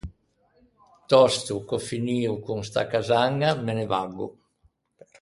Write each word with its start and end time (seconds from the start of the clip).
Tòsto 1.09 1.53
ch’ò 1.67 1.77
finio 1.87 2.33
con 2.45 2.59
sta 2.69 2.81
casaña 2.93 3.49
me 3.63 3.73
ne 3.77 3.85
vaggo. 3.93 4.27